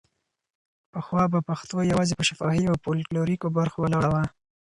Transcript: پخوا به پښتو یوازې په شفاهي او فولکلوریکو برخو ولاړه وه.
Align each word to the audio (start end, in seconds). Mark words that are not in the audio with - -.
پخوا 0.91 1.23
به 1.33 1.39
پښتو 1.49 1.77
یوازې 1.91 2.13
په 2.19 2.23
شفاهي 2.29 2.63
او 2.67 2.75
فولکلوریکو 2.83 3.47
برخو 3.57 3.77
ولاړه 3.81 4.09
وه. 4.13 4.23